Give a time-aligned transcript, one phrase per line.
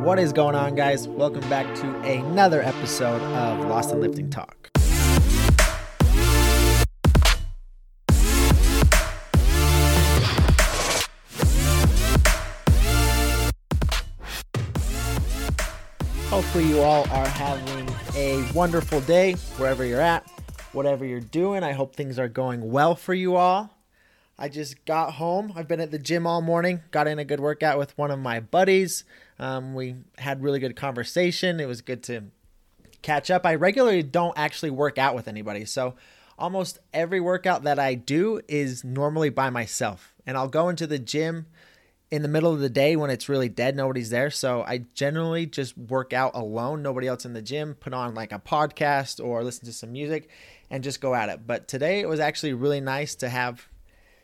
[0.00, 1.06] What is going on, guys?
[1.06, 4.70] Welcome back to another episode of Lost and Lifting Talk.
[16.30, 17.86] Hopefully, you all are having
[18.16, 20.26] a wonderful day wherever you're at,
[20.72, 21.62] whatever you're doing.
[21.62, 23.76] I hope things are going well for you all.
[24.38, 25.52] I just got home.
[25.54, 28.18] I've been at the gym all morning, got in a good workout with one of
[28.18, 29.04] my buddies.
[29.40, 31.60] Um, we had really good conversation.
[31.60, 32.24] It was good to
[33.00, 33.46] catch up.
[33.46, 35.64] I regularly don't actually work out with anybody.
[35.64, 35.94] So
[36.38, 40.14] almost every workout that I do is normally by myself.
[40.26, 41.46] And I'll go into the gym
[42.10, 44.30] in the middle of the day when it's really dead, nobody's there.
[44.30, 48.32] So I generally just work out alone, nobody else in the gym, put on like
[48.32, 50.28] a podcast or listen to some music
[50.68, 51.46] and just go at it.
[51.46, 53.69] But today it was actually really nice to have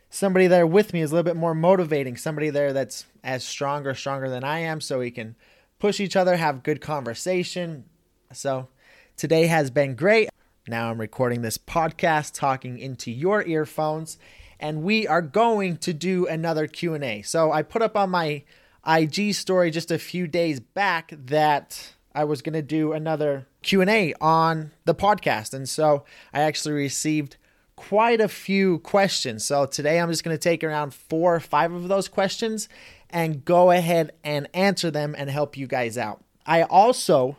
[0.09, 3.85] somebody there with me is a little bit more motivating, somebody there that's as strong
[3.85, 5.35] or stronger than I am so we can
[5.79, 7.85] push each other, have good conversation.
[8.33, 8.69] So
[9.15, 10.29] today has been great.
[10.67, 14.17] Now I'm recording this podcast talking into your earphones
[14.59, 17.21] and we are going to do another Q&A.
[17.21, 18.43] So I put up on my
[18.85, 24.13] IG story just a few days back that I was going to do another Q&A
[24.19, 25.53] on the podcast.
[25.53, 27.37] And so I actually received
[27.77, 29.45] quite a few questions.
[29.45, 32.67] So today I'm just going to take around 4 or 5 of those questions
[33.09, 36.21] and go ahead and answer them and help you guys out.
[36.45, 37.37] I also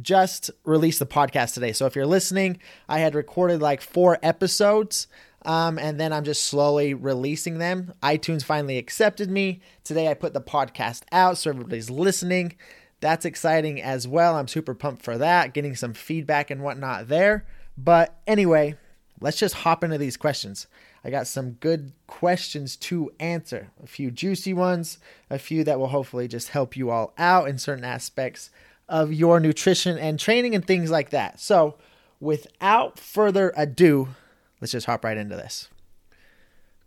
[0.00, 1.72] just released the podcast today.
[1.72, 5.08] So if you're listening, I had recorded like 4 episodes
[5.42, 7.94] um, and then I'm just slowly releasing them.
[8.02, 9.60] iTunes finally accepted me.
[9.82, 12.56] Today I put the podcast out so everybody's listening.
[13.00, 14.36] That's exciting as well.
[14.36, 17.46] I'm super pumped for that, getting some feedback and whatnot there.
[17.78, 18.76] But anyway,
[19.20, 20.66] let's just hop into these questions.
[21.04, 25.88] I got some good questions to answer, a few juicy ones, a few that will
[25.88, 28.50] hopefully just help you all out in certain aspects
[28.88, 31.40] of your nutrition and training and things like that.
[31.40, 31.76] So,
[32.18, 34.08] without further ado,
[34.60, 35.68] let's just hop right into this.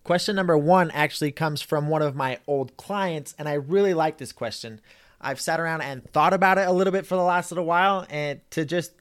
[0.03, 4.17] Question number one actually comes from one of my old clients, and I really like
[4.17, 4.81] this question.
[5.21, 8.05] I've sat around and thought about it a little bit for the last little while
[8.09, 8.91] and to just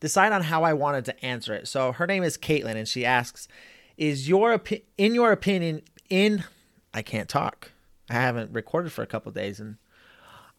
[0.00, 1.68] decide on how I wanted to answer it.
[1.68, 3.48] So her name is Caitlin, and she asks,
[3.96, 6.44] "Is your opi- in your opinion in
[6.94, 7.72] I can't talk.
[8.10, 9.76] I haven't recorded for a couple days, and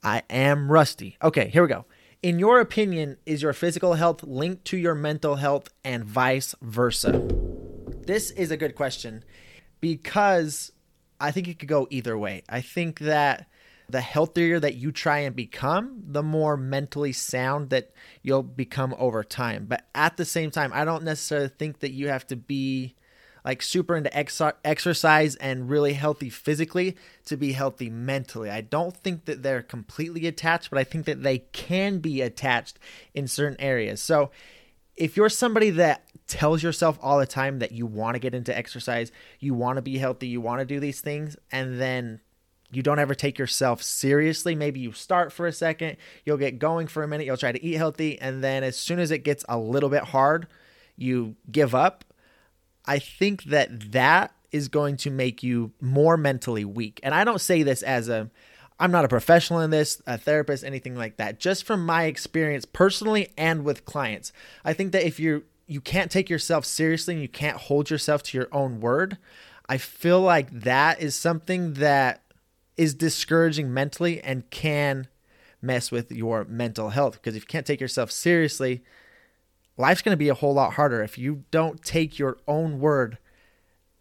[0.03, 1.17] I am rusty.
[1.21, 1.85] Okay, here we go.
[2.21, 7.27] In your opinion, is your physical health linked to your mental health and vice versa?
[8.05, 9.23] This is a good question
[9.81, 10.71] because
[11.19, 12.43] I think it could go either way.
[12.49, 13.47] I think that
[13.91, 17.91] the healthier that you try and become, the more mentally sound that
[18.21, 19.65] you'll become over time.
[19.67, 22.95] But at the same time, I don't necessarily think that you have to be
[23.45, 28.49] like super into ex- exercise and really healthy physically to be healthy mentally.
[28.49, 32.79] I don't think that they're completely attached, but I think that they can be attached
[33.13, 34.01] in certain areas.
[34.01, 34.31] So
[34.95, 38.55] if you're somebody that tells yourself all the time that you want to get into
[38.55, 42.19] exercise, you want to be healthy, you want to do these things, and then
[42.71, 44.55] you don't ever take yourself seriously.
[44.55, 47.63] Maybe you start for a second, you'll get going for a minute, you'll try to
[47.63, 50.47] eat healthy, and then as soon as it gets a little bit hard,
[50.95, 52.03] you give up
[52.89, 56.99] I think that that is going to make you more mentally weak.
[57.03, 58.31] And I don't say this as a
[58.79, 61.39] I'm not a professional in this, a therapist, anything like that.
[61.39, 64.31] Just from my experience personally and with clients.
[64.65, 68.23] I think that if you you can't take yourself seriously and you can't hold yourself
[68.23, 69.19] to your own word,
[69.67, 72.23] I feel like that is something that
[72.79, 75.07] is discouraging mentally and can
[75.61, 77.15] mess with your mental health.
[77.15, 78.81] Because if you can't take yourself seriously,
[79.75, 81.03] life's going to be a whole lot harder.
[81.03, 83.17] If you don't take your own word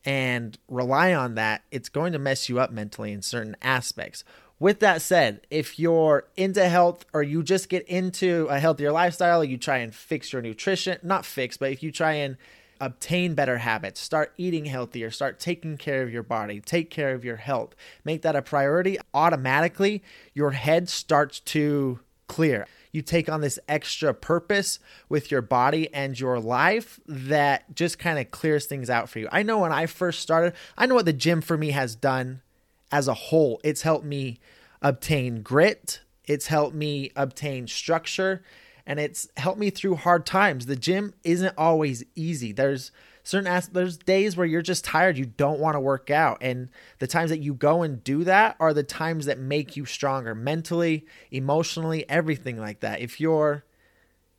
[0.05, 4.23] and rely on that it's going to mess you up mentally in certain aspects.
[4.61, 9.43] With that said if you're into health or you just get into a healthier lifestyle
[9.43, 12.37] you try and fix your nutrition not fix but if you try and
[12.81, 17.25] obtain better habits start eating healthier start taking care of your body take care of
[17.25, 17.75] your health
[18.05, 20.03] make that a priority automatically
[20.35, 24.79] your head starts to clear you take on this extra purpose
[25.09, 29.29] with your body and your life that just kind of clears things out for you.
[29.31, 32.43] I know when I first started, I know what the gym for me has done
[32.91, 33.61] as a whole.
[33.63, 34.39] It's helped me
[34.81, 38.43] obtain grit, it's helped me obtain structure,
[38.89, 40.67] and it's helped me through hard times.
[40.67, 42.53] The gym isn't always easy.
[42.53, 42.91] There's
[43.23, 46.71] certain as- there's days where you're just tired you don't want to work out and
[46.99, 50.35] the times that you go and do that are the times that make you stronger
[50.35, 53.67] mentally emotionally everything like that if you're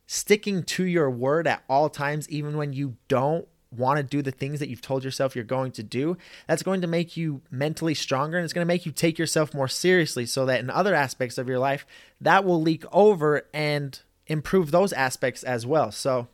[0.08, 4.32] sticking to your word at all times even when you don't want to do the
[4.32, 6.16] things that you've told yourself you're going to do,
[6.48, 9.54] that's going to make you mentally stronger and it's going to make you take yourself
[9.54, 11.86] more seriously so that in other aspects of your life,
[12.20, 14.00] that will leak over and
[14.30, 15.90] improve those aspects as well.
[15.90, 16.28] So,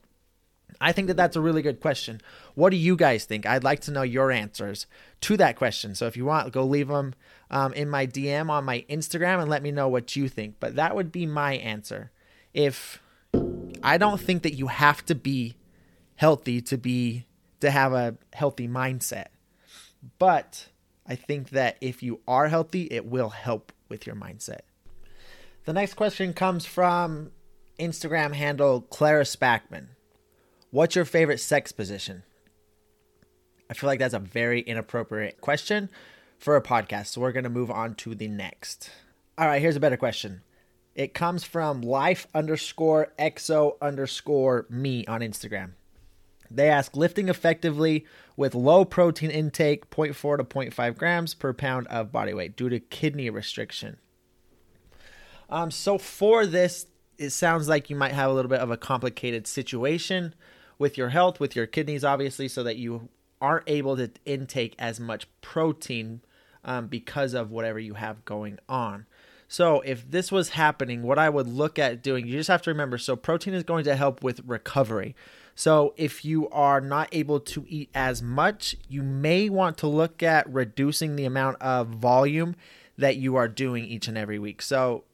[0.80, 2.20] I think that that's a really good question.
[2.54, 3.46] What do you guys think?
[3.46, 4.86] I'd like to know your answers
[5.22, 5.94] to that question.
[5.94, 7.14] So if you want, go leave them
[7.50, 10.56] um, in my DM on my Instagram and let me know what you think.
[10.60, 12.10] But that would be my answer.
[12.52, 13.00] If
[13.82, 15.56] I don't think that you have to be
[16.16, 17.26] healthy to be
[17.60, 19.26] to have a healthy mindset,
[20.18, 20.68] but
[21.06, 24.60] I think that if you are healthy, it will help with your mindset.
[25.64, 27.30] The next question comes from
[27.78, 29.88] Instagram handle Clara Spackman.
[30.70, 32.22] What's your favorite sex position?
[33.70, 35.88] I feel like that's a very inappropriate question
[36.38, 37.06] for a podcast.
[37.08, 38.90] So we're going to move on to the next.
[39.38, 40.42] All right, here's a better question.
[40.94, 45.72] It comes from life underscore exo underscore me on Instagram.
[46.50, 48.06] They ask lifting effectively
[48.36, 52.80] with low protein intake, 0.4 to 0.5 grams per pound of body weight due to
[52.80, 53.98] kidney restriction.
[55.50, 56.86] Um, so for this,
[57.18, 60.34] it sounds like you might have a little bit of a complicated situation
[60.78, 63.08] with your health, with your kidneys, obviously, so that you
[63.40, 66.20] aren't able to intake as much protein
[66.64, 69.06] um, because of whatever you have going on.
[69.48, 72.70] So, if this was happening, what I would look at doing, you just have to
[72.70, 75.14] remember so, protein is going to help with recovery.
[75.54, 80.22] So, if you are not able to eat as much, you may want to look
[80.22, 82.56] at reducing the amount of volume
[82.98, 84.60] that you are doing each and every week.
[84.62, 85.04] So,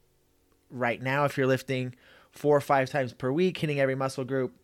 [0.73, 1.95] right now, if you're lifting
[2.33, 4.55] four or five times per week, hitting every muscle group,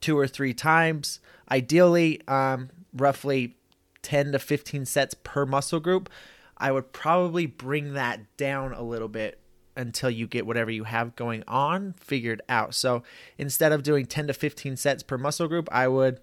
[0.00, 1.20] two or three times.
[1.50, 3.56] Ideally, um, roughly
[4.02, 6.10] 10 to 15 sets per muscle group.
[6.58, 9.38] I would probably bring that down a little bit
[9.76, 12.74] until you get whatever you have going on figured out.
[12.74, 13.02] So
[13.38, 16.20] instead of doing 10 to 15 sets per muscle group, I would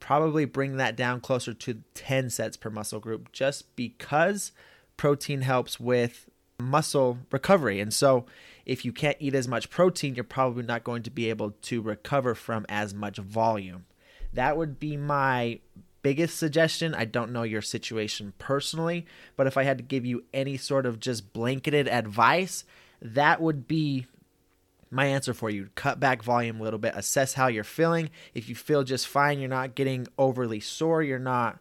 [0.00, 4.50] probably bring that down closer to 10 sets per muscle group just because
[4.96, 6.28] protein helps with
[6.60, 7.80] muscle recovery.
[7.80, 8.26] And so
[8.66, 11.80] if you can't eat as much protein, you're probably not going to be able to
[11.82, 13.86] recover from as much volume.
[14.32, 15.60] That would be my
[16.02, 16.94] biggest suggestion.
[16.94, 20.86] I don't know your situation personally, but if I had to give you any sort
[20.86, 22.64] of just blanketed advice,
[23.02, 24.06] that would be
[24.90, 25.70] my answer for you.
[25.74, 28.10] Cut back volume a little bit, assess how you're feeling.
[28.34, 31.58] If you feel just fine, you're not getting overly sore, you're not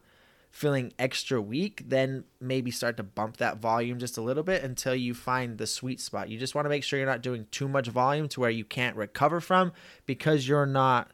[0.52, 4.96] feeling extra weak, then maybe start to bump that volume just a little bit until
[4.96, 6.30] you find the sweet spot.
[6.30, 8.66] You just want to make sure you're not doing too much volume to where you
[8.66, 9.72] can't recover from
[10.06, 11.12] because you're not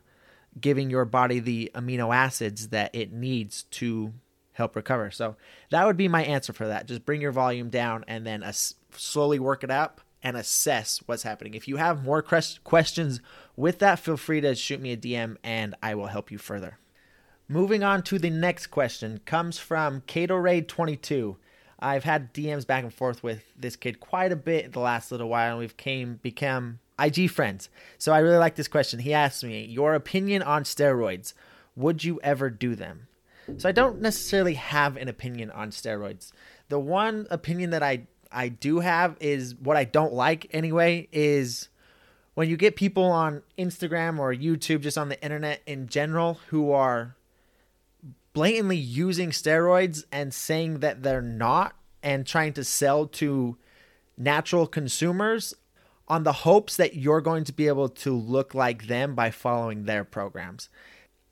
[0.59, 4.13] giving your body the amino acids that it needs to
[4.53, 5.11] help recover.
[5.11, 5.35] So
[5.69, 6.87] that would be my answer for that.
[6.87, 8.43] Just bring your volume down and then
[8.91, 11.55] slowly work it up and assess what's happening.
[11.55, 13.19] If you have more questions
[13.57, 16.79] with that, feel free to shoot me a DM and I will help you further.
[17.47, 21.35] Moving on to the next question comes from Catorade22.
[21.79, 25.29] I've had DMs back and forth with this kid quite a bit the last little
[25.29, 27.69] while, and we've came become IG friends.
[27.99, 28.99] So I really like this question.
[28.99, 31.33] He asked me, "Your opinion on steroids?
[31.75, 33.07] Would you ever do them?"
[33.57, 36.31] So I don't necessarily have an opinion on steroids.
[36.69, 41.69] The one opinion that I I do have is what I don't like anyway is
[42.33, 46.71] when you get people on Instagram or YouTube, just on the internet in general, who
[46.71, 47.14] are
[48.35, 51.73] blatantly using steroids and saying that they're not
[52.03, 53.57] and trying to sell to
[54.17, 55.55] natural consumers
[56.07, 59.85] on the hopes that you're going to be able to look like them by following
[59.85, 60.69] their programs.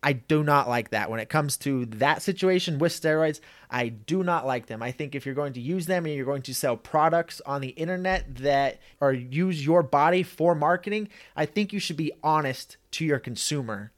[0.01, 1.09] I do not like that.
[1.09, 4.81] When it comes to that situation with steroids, I do not like them.
[4.81, 7.59] I think if you're going to use them and you're going to sell products on
[7.59, 12.77] the internet that or use your body for marketing, I think you should be honest
[12.91, 13.91] to your consumer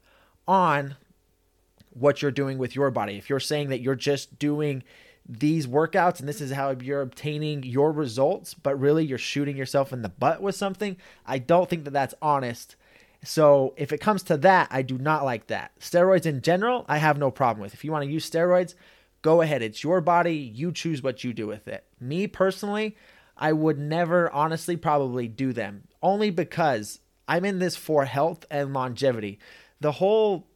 [0.48, 0.96] on
[1.96, 3.18] what you're doing with your body.
[3.18, 4.84] If you're saying that you're just doing
[5.28, 9.92] these workouts and this is how you're obtaining your results, but really you're shooting yourself
[9.92, 12.75] in the butt with something, I don't think that that's honest.
[13.24, 15.72] So if it comes to that, I do not like that.
[15.80, 17.74] Steroids in general, I have no problem with.
[17.74, 18.75] If you want to use steroids,
[19.22, 19.64] go ahead.
[19.64, 20.36] It's your body.
[20.36, 21.86] You choose what you do with it.
[22.00, 22.96] Me personally,
[23.38, 28.74] I would never honestly probably do them only because I'm in this for health and
[28.74, 29.40] longevity.
[29.80, 30.48] The whole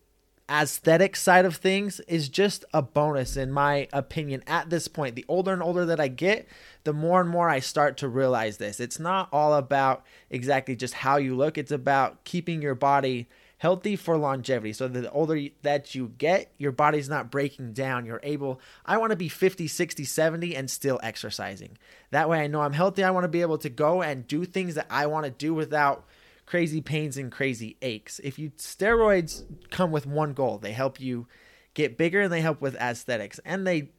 [0.50, 5.16] aesthetic side of things is just a bonus in my opinion at this point.
[5.16, 6.48] The older and older that i get
[6.84, 8.80] the more and more i start to realize this.
[8.80, 11.58] It's not all about exactly just how you look.
[11.58, 13.28] It's about keeping your body
[13.60, 14.72] healthy for longevity.
[14.74, 18.06] So the older that you get your body's not breaking down.
[18.06, 21.78] You're able i want to be 50 60 70 and still exercising.
[22.12, 23.04] That way i know i'm healthy.
[23.04, 25.54] I want to be able to go and do things that i want to do
[25.54, 26.06] without
[26.50, 28.18] crazy pains and crazy aches.
[28.24, 31.28] If you steroids come with one goal, they help you
[31.76, 33.92] get bigger and they help with aesthetics and they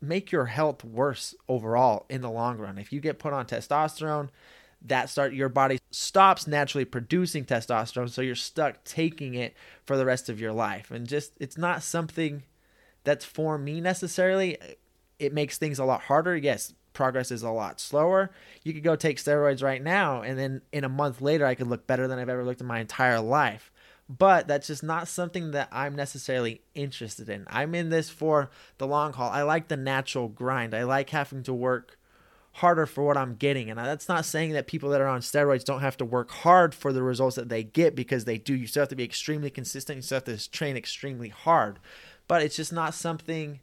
[0.00, 2.76] make your health worse overall in the long run.
[2.76, 4.30] If you get put on testosterone,
[4.84, 10.04] that start your body stops naturally producing testosterone so you're stuck taking it for the
[10.04, 12.42] rest of your life and just it's not something
[13.02, 14.58] that's for me necessarily
[15.18, 18.30] it makes things a lot harder yes progress is a lot slower
[18.64, 21.66] you could go take steroids right now and then in a month later i could
[21.66, 23.70] look better than i've ever looked in my entire life
[24.08, 27.44] but that's just not something that I'm necessarily interested in.
[27.48, 29.30] I'm in this for the long haul.
[29.30, 30.74] I like the natural grind.
[30.74, 31.98] I like having to work
[32.52, 33.68] harder for what I'm getting.
[33.68, 36.74] And that's not saying that people that are on steroids don't have to work hard
[36.74, 38.54] for the results that they get because they do.
[38.54, 39.96] You still have to be extremely consistent.
[39.96, 41.80] You still have to train extremely hard.
[42.28, 43.60] But it's just not something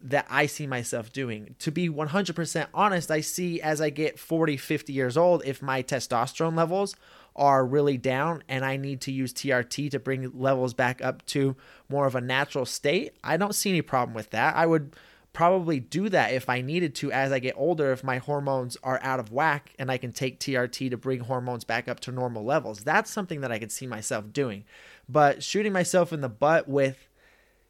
[0.00, 1.54] that I see myself doing.
[1.60, 5.82] To be 100% honest, I see as I get 40, 50 years old, if my
[5.82, 6.94] testosterone levels
[7.34, 11.56] are really down and I need to use TRT to bring levels back up to
[11.88, 14.56] more of a natural state, I don't see any problem with that.
[14.56, 14.94] I would
[15.32, 18.98] probably do that if I needed to as I get older if my hormones are
[19.02, 22.42] out of whack and I can take TRT to bring hormones back up to normal
[22.42, 22.80] levels.
[22.84, 24.64] That's something that I could see myself doing.
[25.10, 27.06] But shooting myself in the butt with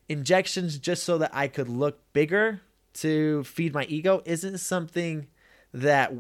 [0.08, 2.60] injections just so that I could look bigger
[2.94, 5.26] to feed my ego isn't something
[5.72, 6.12] that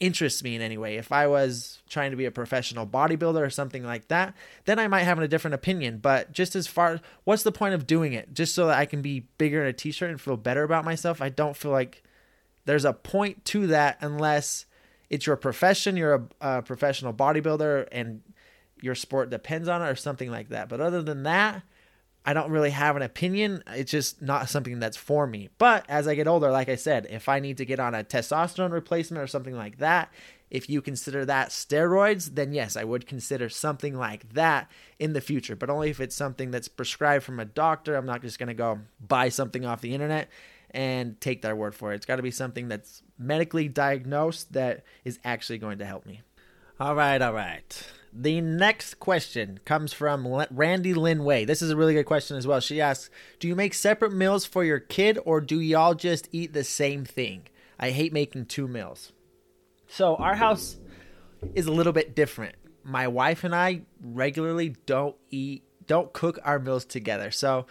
[0.00, 0.96] interests me in any way.
[0.96, 4.86] If I was trying to be a professional bodybuilder or something like that, then I
[4.86, 5.98] might have a different opinion.
[5.98, 8.32] But just as far, what's the point of doing it?
[8.32, 11.20] Just so that I can be bigger in a t-shirt and feel better about myself?
[11.20, 12.02] I don't feel like
[12.64, 14.66] there's a point to that unless
[15.10, 18.20] it's your profession, you're a, a professional bodybuilder, and
[18.80, 20.68] your sport depends on it or something like that.
[20.68, 21.62] But other than that,
[22.24, 23.62] I don't really have an opinion.
[23.68, 25.48] It's just not something that's for me.
[25.56, 28.04] But as I get older, like I said, if I need to get on a
[28.04, 30.12] testosterone replacement or something like that,
[30.50, 35.20] if you consider that steroids, then yes, I would consider something like that in the
[35.20, 37.96] future, but only if it's something that's prescribed from a doctor.
[37.96, 40.28] I'm not just going to go buy something off the internet
[40.70, 41.96] and take their word for it.
[41.96, 46.22] It's got to be something that's medically diagnosed that is actually going to help me.
[46.80, 47.86] All right, all right.
[48.12, 51.44] The next question comes from Randy Lin Way.
[51.44, 52.60] This is a really good question as well.
[52.60, 56.52] She asks, "Do you make separate meals for your kid, or do y'all just eat
[56.52, 57.48] the same thing?
[57.78, 59.12] I hate making two meals."
[59.86, 60.78] So our house
[61.54, 62.54] is a little bit different.
[62.82, 67.30] My wife and I regularly don't eat, don't cook our meals together.
[67.30, 67.66] So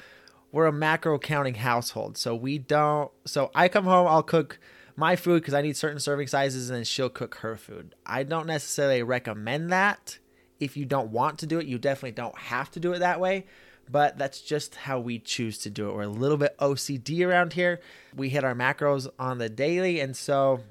[0.52, 2.18] we're a macro counting household.
[2.18, 3.12] So we don't.
[3.26, 4.60] So I come home, I'll cook
[4.96, 7.96] my food because I need certain serving sizes, and then she'll cook her food.
[8.06, 10.20] I don't necessarily recommend that
[10.60, 13.20] if you don't want to do it, you definitely don't have to do it that
[13.20, 13.46] way.
[13.90, 15.96] But that's just how we choose to do it.
[15.96, 17.80] We're a little bit OCD around here.
[18.16, 20.62] We hit our macros on the daily, and so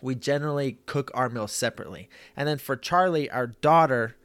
[0.00, 2.08] we generally cook our meals separately.
[2.36, 4.16] And then for Charlie, our daughter,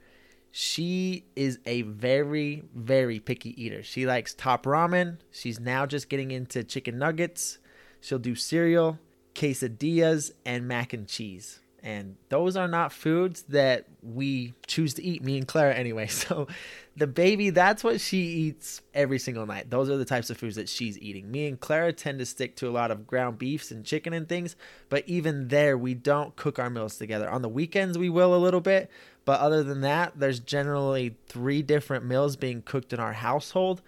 [0.49, 3.83] she is a very, very picky eater.
[3.83, 5.17] She likes top ramen.
[5.29, 7.59] She's now just getting into chicken nuggets.
[8.01, 8.97] She'll do cereal,
[9.35, 15.23] quesadillas, and mac and cheese and those are not foods that we choose to eat
[15.23, 16.07] me and clara anyway.
[16.17, 16.47] So
[16.95, 19.69] the baby that's what she eats every single night.
[19.69, 21.29] Those are the types of foods that she's eating.
[21.29, 24.27] Me and clara tend to stick to a lot of ground beefs and chicken and
[24.27, 24.55] things
[24.89, 27.29] but even there we don't cook our meals together.
[27.29, 28.89] On the weekends we will a little bit
[29.25, 33.81] but other than that there's generally three different meals being cooked in our household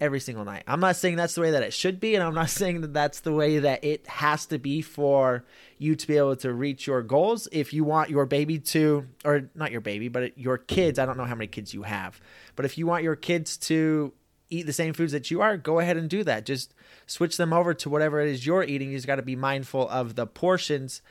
[0.00, 0.64] every single night.
[0.66, 2.94] I'm not saying that's the way that it should be, and I'm not saying that
[2.94, 5.44] that's the way that it has to be for
[5.78, 7.48] you to be able to reach your goals.
[7.52, 11.16] If you want your baby to, or not your baby, but your kids, I don't
[11.16, 12.20] know how many kids you have,
[12.56, 14.12] but if you want your kids to
[14.48, 16.44] eat the same foods that you are, go ahead and do that.
[16.44, 16.74] Just
[17.06, 18.90] switch them over to whatever it is you're eating.
[18.90, 21.02] You just got to be mindful of the portions.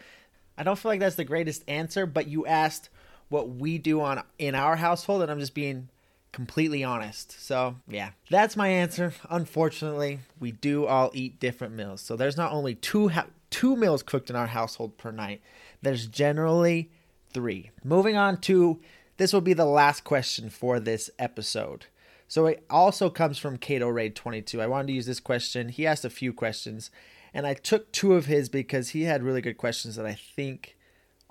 [0.58, 2.90] I don't feel like that's the greatest answer, but you asked
[3.30, 5.88] what we do on in our household, and I'm just being
[6.32, 7.40] completely honest.
[7.40, 9.14] So, yeah, that's my answer.
[9.30, 12.02] Unfortunately, we do all eat different meals.
[12.02, 15.42] So, there's not only two ha- two meals cooked in our household per night.
[15.82, 16.92] There's generally
[17.34, 17.72] 3.
[17.84, 18.80] Moving on to
[19.18, 21.88] this will be the last question for this episode.
[22.28, 24.62] So, it also comes from Cato Raid 22.
[24.62, 25.70] I wanted to use this question.
[25.70, 26.92] He asked a few questions,
[27.34, 30.76] and I took two of his because he had really good questions that I think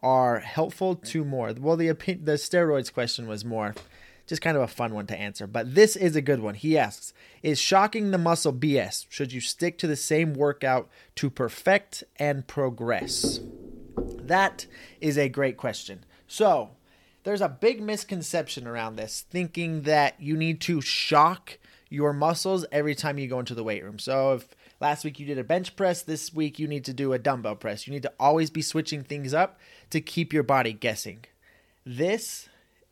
[0.00, 1.52] are helpful to more.
[1.58, 3.74] Well, the the steroids question was more
[4.28, 5.46] just kind of a fun one to answer.
[5.46, 6.54] But this is a good one.
[6.54, 9.06] He asks Is shocking the muscle BS?
[9.08, 13.40] Should you stick to the same workout to perfect and progress?
[13.96, 14.66] That
[15.00, 16.04] is a great question.
[16.26, 16.70] So,
[17.24, 21.58] there's a big misconception around this, thinking that you need to shock
[21.88, 23.98] your muscles every time you go into the weight room.
[23.98, 27.14] So, if last week you did a bench press, this week you need to do
[27.14, 27.86] a dumbbell press.
[27.86, 29.58] You need to always be switching things up
[29.90, 31.24] to keep your body guessing.
[31.84, 32.48] This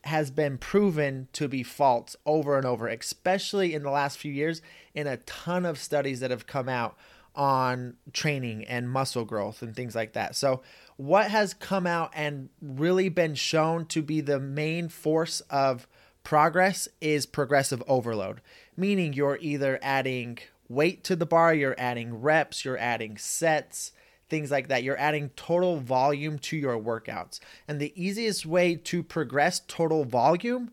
[0.06, 4.62] has been proven to be false over and over, especially in the last few years
[4.94, 6.96] in a ton of studies that have come out
[7.34, 10.34] on training and muscle growth and things like that.
[10.34, 10.62] So,
[10.96, 15.86] what has come out and really been shown to be the main force of
[16.24, 18.40] progress is progressive overload,
[18.76, 23.92] meaning you're either adding weight to the bar, you're adding reps, you're adding sets,
[24.28, 24.82] things like that.
[24.82, 27.40] You're adding total volume to your workouts.
[27.68, 30.72] And the easiest way to progress total volume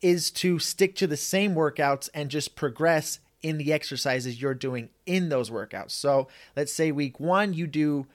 [0.00, 4.88] is to stick to the same workouts and just progress in the exercises you're doing
[5.06, 5.90] in those workouts.
[5.90, 8.06] So let's say week one, you do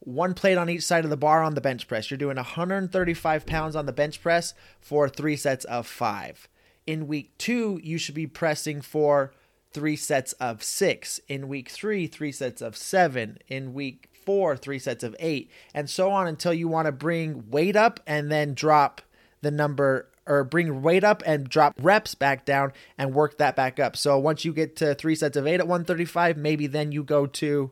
[0.00, 2.10] one plate on each side of the bar on the bench press.
[2.10, 6.48] You're doing 135 pounds on the bench press for three sets of five.
[6.86, 9.32] In week two, you should be pressing for
[9.72, 11.20] three sets of six.
[11.28, 13.38] In week three, three sets of seven.
[13.48, 17.50] In week four, three sets of eight, and so on until you want to bring
[17.50, 19.02] weight up and then drop
[19.40, 23.80] the number or bring weight up and drop reps back down and work that back
[23.80, 23.96] up.
[23.96, 27.26] So once you get to three sets of eight at 135, maybe then you go
[27.26, 27.70] to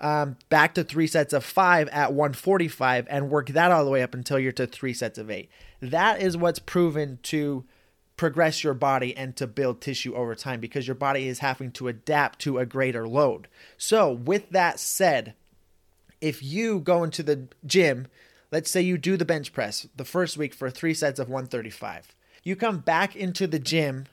[0.00, 4.02] um, back to three sets of five at 145 and work that all the way
[4.02, 5.50] up until you're to three sets of eight.
[5.80, 7.64] That is what's proven to
[8.16, 11.88] progress your body and to build tissue over time because your body is having to
[11.88, 13.48] adapt to a greater load.
[13.76, 15.34] So, with that said,
[16.20, 18.06] if you go into the gym,
[18.50, 22.14] let's say you do the bench press the first week for three sets of 135,
[22.42, 24.06] you come back into the gym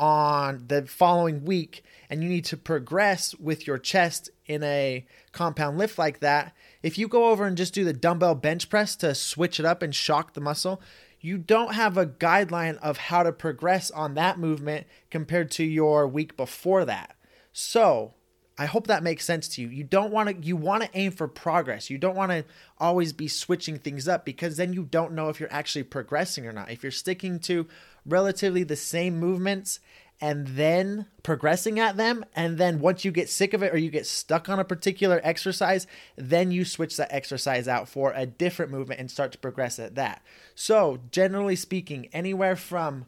[0.00, 5.78] on the following week and you need to progress with your chest in a compound
[5.78, 6.54] lift like that.
[6.82, 9.82] If you go over and just do the dumbbell bench press to switch it up
[9.82, 10.82] and shock the muscle,
[11.20, 16.06] you don't have a guideline of how to progress on that movement compared to your
[16.06, 17.16] week before that.
[17.50, 18.12] So,
[18.56, 19.68] I hope that makes sense to you.
[19.68, 21.90] You don't want to you want to aim for progress.
[21.90, 22.44] You don't want to
[22.78, 26.52] always be switching things up because then you don't know if you're actually progressing or
[26.52, 26.70] not.
[26.70, 27.66] If you're sticking to
[28.06, 29.80] relatively the same movements
[30.20, 33.90] and then progressing at them and then once you get sick of it or you
[33.90, 38.70] get stuck on a particular exercise, then you switch that exercise out for a different
[38.70, 40.22] movement and start to progress at that.
[40.54, 43.06] So, generally speaking, anywhere from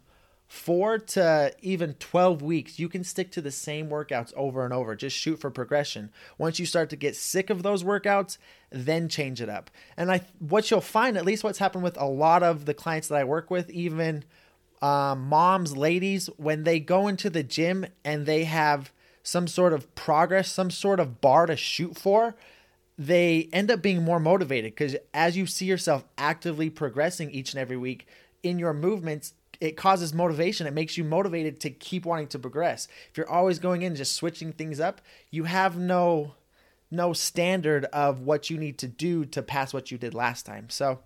[0.48, 4.94] four to even 12 weeks, you can stick to the same workouts over and over.
[4.94, 6.10] Just shoot for progression.
[6.38, 8.38] Once you start to get sick of those workouts,
[8.70, 9.70] then change it up.
[9.96, 13.08] And I, what you'll find, at least what's happened with a lot of the clients
[13.08, 14.24] that I work with, even
[14.80, 18.92] um, moms, ladies, when they go into the gym and they have
[19.22, 22.36] some sort of progress, some sort of bar to shoot for,
[22.96, 27.60] they end up being more motivated because as you see yourself actively progressing each and
[27.60, 28.06] every week
[28.42, 30.66] in your movements, it causes motivation.
[30.66, 32.88] It makes you motivated to keep wanting to progress.
[33.10, 36.34] If you're always going in just switching things up, you have no
[36.88, 40.70] no standard of what you need to do to pass what you did last time.
[40.70, 41.00] So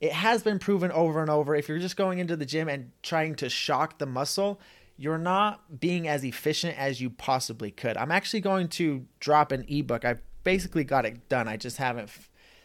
[0.00, 2.92] it has been proven over and over if you're just going into the gym and
[3.02, 4.60] trying to shock the muscle,
[4.96, 7.96] you're not being as efficient as you possibly could.
[7.96, 10.04] I'm actually going to drop an ebook.
[10.04, 11.48] I've basically got it done.
[11.48, 12.10] I just haven't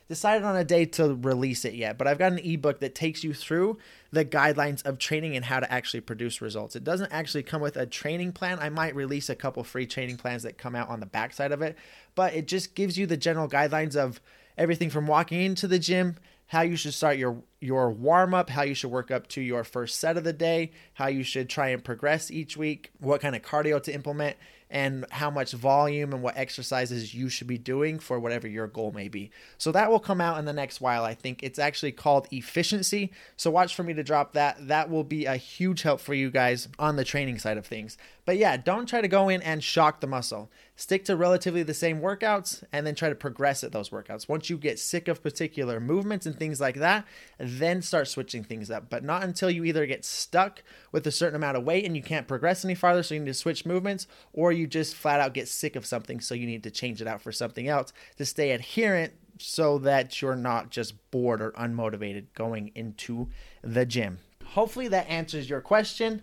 [0.07, 3.23] decided on a day to release it yet, but I've got an ebook that takes
[3.23, 3.77] you through
[4.11, 6.75] the guidelines of training and how to actually produce results.
[6.75, 8.59] It doesn't actually come with a training plan.
[8.59, 11.61] I might release a couple free training plans that come out on the backside of
[11.61, 11.75] it,
[12.13, 14.21] but it just gives you the general guidelines of
[14.57, 18.61] everything from walking into the gym, how you should start your your warm up, how
[18.61, 21.69] you should work up to your first set of the day, how you should try
[21.69, 24.37] and progress each week, what kind of cardio to implement,
[24.69, 28.91] and how much volume and what exercises you should be doing for whatever your goal
[28.91, 29.31] may be.
[29.57, 31.03] So that will come out in the next while.
[31.03, 33.11] I think it's actually called efficiency.
[33.37, 34.67] So watch for me to drop that.
[34.67, 37.97] That will be a huge help for you guys on the training side of things.
[38.25, 40.49] But yeah, don't try to go in and shock the muscle.
[40.77, 44.27] Stick to relatively the same workouts and then try to progress at those workouts.
[44.27, 47.05] Once you get sick of particular movements and things like that,
[47.39, 48.89] then start switching things up.
[48.89, 52.03] But not until you either get stuck with a certain amount of weight and you
[52.03, 55.33] can't progress any farther, so you need to switch movements, or you just flat out
[55.33, 58.25] get sick of something, so you need to change it out for something else to
[58.25, 63.29] stay adherent so that you're not just bored or unmotivated going into
[63.61, 64.19] the gym.
[64.43, 66.21] Hopefully that answers your question.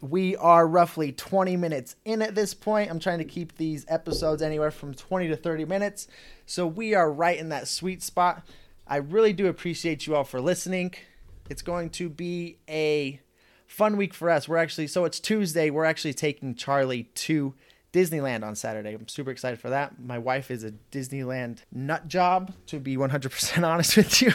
[0.00, 2.90] We are roughly 20 minutes in at this point.
[2.90, 6.06] I'm trying to keep these episodes anywhere from 20 to 30 minutes.
[6.44, 8.46] So we are right in that sweet spot.
[8.86, 10.94] I really do appreciate you all for listening.
[11.48, 13.20] It's going to be a
[13.66, 14.48] fun week for us.
[14.48, 15.70] We're actually, so it's Tuesday.
[15.70, 17.54] We're actually taking Charlie to
[17.92, 18.94] Disneyland on Saturday.
[18.94, 19.98] I'm super excited for that.
[19.98, 24.32] My wife is a Disneyland nut job, to be 100% honest with you.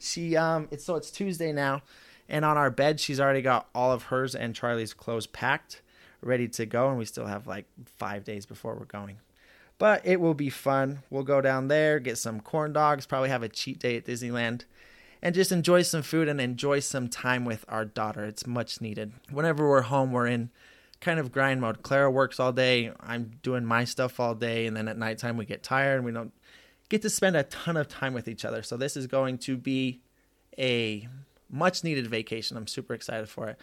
[0.00, 1.82] she, um, it's so it's Tuesday now,
[2.28, 5.82] and on our bed, she's already got all of hers and Charlie's clothes packed,
[6.22, 9.18] ready to go, and we still have like five days before we're going.
[9.78, 11.02] But it will be fun.
[11.10, 14.64] We'll go down there, get some corn dogs, probably have a cheat day at Disneyland
[15.24, 18.26] and just enjoy some food and enjoy some time with our daughter.
[18.26, 19.14] It's much needed.
[19.30, 20.50] Whenever we're home, we're in
[21.00, 21.82] kind of grind mode.
[21.82, 22.92] Clara works all day.
[23.00, 24.66] I'm doing my stuff all day.
[24.66, 26.34] And then at nighttime, we get tired and we don't
[26.90, 28.62] get to spend a ton of time with each other.
[28.62, 30.02] So this is going to be
[30.58, 31.08] a
[31.54, 32.56] much needed vacation.
[32.56, 33.58] I'm super excited for it.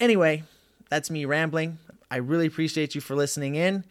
[0.00, 0.42] Anyway,
[0.90, 1.78] that's me rambling.
[2.10, 3.84] I really appreciate you for listening in.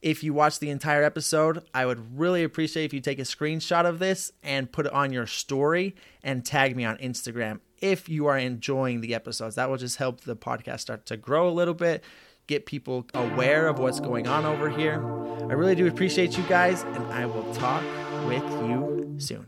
[0.00, 3.84] If you watch the entire episode, I would really appreciate if you take a screenshot
[3.84, 8.26] of this and put it on your story and tag me on Instagram if you
[8.26, 9.56] are enjoying the episodes.
[9.56, 12.02] That will just help the podcast start to grow a little bit,
[12.46, 15.04] get people aware of what's going on over here.
[15.50, 17.84] I really do appreciate you guys, and I will talk
[18.26, 19.46] with you soon.